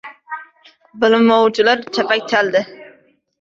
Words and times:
Bilmovchilar 1.03 1.85
chapak 1.99 2.27
chaldi. 2.33 2.65